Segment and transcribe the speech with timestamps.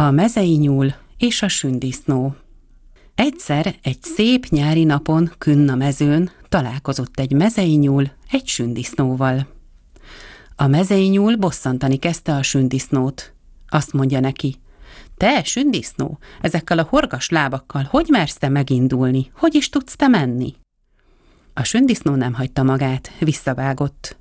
[0.00, 2.36] A mezei nyúl és a sündisznó.
[3.14, 9.46] Egyszer egy szép nyári napon künn a mezőn találkozott egy mezei nyúl egy sündisznóval.
[10.56, 13.32] A mezei nyúl bosszantani kezdte a sündisznót.
[13.68, 14.56] Azt mondja neki,
[15.16, 19.30] te, sündisznó, ezekkel a horgas lábakkal hogy mersz te megindulni?
[19.34, 20.54] Hogy is tudsz te menni?
[21.54, 24.17] A sündisznó nem hagyta magát, visszavágott.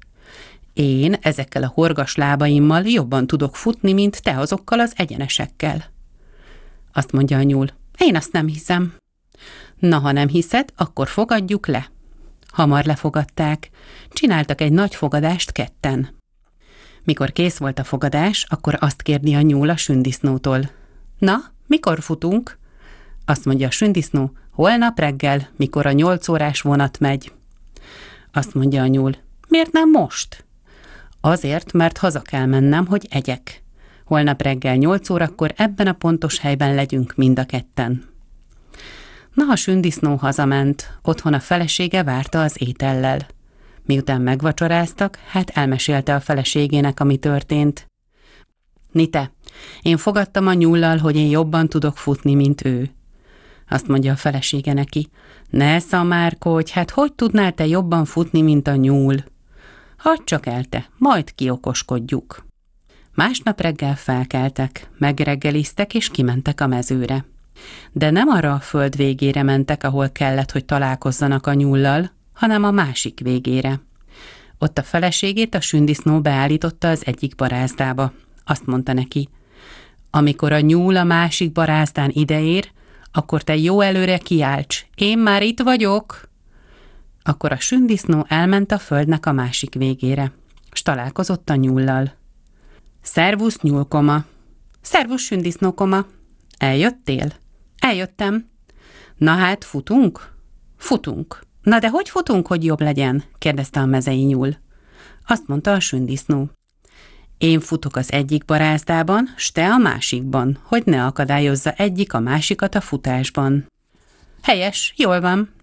[0.77, 5.85] Én ezekkel a horgas lábaimmal jobban tudok futni, mint te azokkal az egyenesekkel.
[6.93, 8.95] Azt mondja a nyúl, én azt nem hiszem.
[9.79, 11.89] Na, ha nem hiszed, akkor fogadjuk le.
[12.47, 13.69] Hamar lefogadták.
[14.09, 16.09] Csináltak egy nagy fogadást ketten.
[17.04, 20.69] Mikor kész volt a fogadás, akkor azt kérdi a nyúl a sündisznótól.
[21.19, 21.37] Na,
[21.68, 22.57] mikor futunk?
[23.25, 27.32] Azt mondja a sündisznó, holnap reggel, mikor a nyolc órás vonat megy.
[28.33, 29.15] Azt mondja a nyúl,
[29.47, 30.46] miért nem most?
[31.21, 33.63] Azért, mert haza kell mennem, hogy egyek.
[34.05, 38.03] Holnap reggel nyolc órakor ebben a pontos helyben legyünk mind a ketten.
[39.33, 43.27] Na, a sündisznó hazament, otthon a felesége várta az étellel.
[43.85, 47.87] Miután megvacsoráztak, hát elmesélte a feleségének, ami történt.
[48.91, 49.31] Nite,
[49.81, 52.89] én fogadtam a nyullal, hogy én jobban tudok futni, mint ő.
[53.69, 55.09] Azt mondja a felesége neki.
[55.49, 59.15] Ne szamárkodj, hát hogy tudnál te jobban futni, mint a nyúl?
[59.97, 62.45] Hadd csak el te, majd kiokoskodjuk.
[63.13, 67.25] Másnap reggel felkeltek, megreggeliztek és kimentek a mezőre.
[67.91, 72.71] De nem arra a föld végére mentek, ahol kellett, hogy találkozzanak a nyullal, hanem a
[72.71, 73.81] másik végére.
[74.59, 78.13] Ott a feleségét a sündisznó beállította az egyik barázdába.
[78.45, 79.29] Azt mondta neki,
[80.09, 82.71] amikor a nyúl a másik barázdán ideér,
[83.11, 86.27] akkor te jó előre kiálts, én már itt vagyok.
[87.28, 90.31] Akkor a sündisznó elment a földnek a másik végére,
[90.72, 92.14] s találkozott a nyúllal.
[93.02, 94.25] Szervusz, nyúlkoma!
[94.81, 96.05] Szervusz, sündisznókoma!
[96.58, 97.33] Eljöttél?
[97.80, 98.50] Eljöttem.
[99.16, 100.33] Na hát, futunk?
[100.78, 101.42] Futunk.
[101.61, 103.23] Na de hogy futunk, hogy jobb legyen?
[103.37, 104.55] kérdezte a mezei nyúl.
[105.27, 106.49] Azt mondta a sündisznó.
[107.37, 112.76] Én futok az egyik barázdában, s te a másikban, hogy ne akadályozza egyik a másikat
[112.76, 113.71] a futásban.
[114.42, 115.55] Helyes, jól van.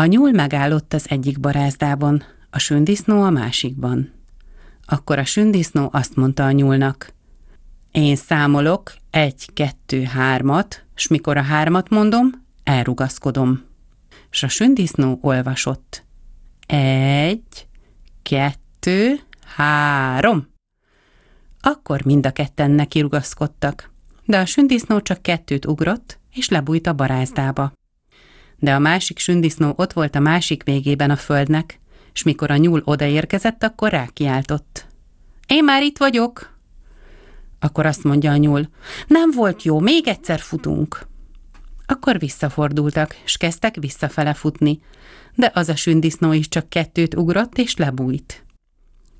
[0.00, 4.12] A nyúl megállott az egyik barázdában, a sündisznó a másikban.
[4.84, 7.12] Akkor a sündisznó azt mondta a nyúlnak.
[7.92, 13.62] Én számolok egy, kettő, hármat, s mikor a hármat mondom, elrugaszkodom.
[14.30, 16.04] S a sündisznó olvasott.
[16.66, 17.68] Egy,
[18.22, 19.20] kettő,
[19.56, 20.48] három.
[21.60, 23.90] Akkor mind a ketten nekirugaszkodtak,
[24.24, 27.72] de a sündisznó csak kettőt ugrott, és lebújt a barázdába.
[28.60, 31.80] De a másik sündisznó ott volt a másik végében a földnek,
[32.12, 34.86] és mikor a nyúl odaérkezett, akkor rákiáltott.
[35.46, 36.58] Én már itt vagyok!
[37.58, 38.68] Akkor azt mondja a nyúl,
[39.06, 41.06] nem volt jó, még egyszer futunk.
[41.86, 44.80] Akkor visszafordultak, és kezdtek visszafele futni,
[45.34, 48.44] de az a sündisznó is csak kettőt ugrott, és lebújt.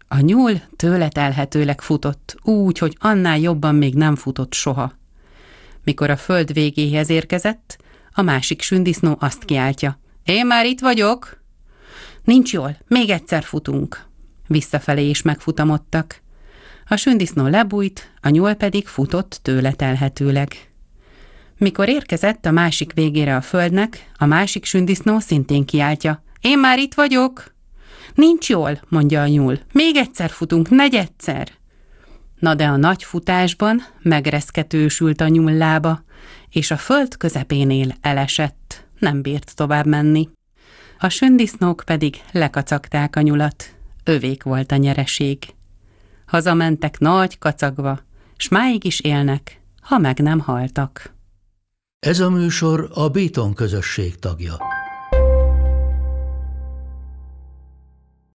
[0.08, 4.92] A nyúl tőle telhetőleg futott, úgy, hogy annál jobban még nem futott soha.
[5.84, 7.78] Mikor a föld végéhez érkezett,
[8.12, 9.98] a másik sündisznó azt kiáltja.
[10.25, 11.43] Én már itt vagyok!
[12.25, 14.04] Nincs jól, még egyszer futunk.
[14.47, 16.20] Visszafelé is megfutamodtak.
[16.87, 20.70] A sündisznó lebújt, a nyúl pedig futott tőle telhetőleg.
[21.59, 26.22] Mikor érkezett a másik végére a földnek, a másik sündisznó szintén kiáltja.
[26.41, 27.54] Én már itt vagyok!
[28.15, 29.59] Nincs jól, mondja a nyúl.
[29.72, 31.49] Még egyszer futunk, negyedszer.
[32.40, 36.02] Na de a nagy futásban megreszketősült a nyúl lába,
[36.50, 40.28] és a föld közepénél elesett, nem bírt tovább menni.
[40.98, 43.74] A sündisznók pedig lekacagták a nyulat.
[44.04, 45.38] Övék volt a nyereség.
[46.26, 48.00] Hazamentek nagy kacagva,
[48.36, 51.14] s máig is élnek, ha meg nem haltak.
[51.98, 54.56] Ez a műsor a Béton közösség tagja.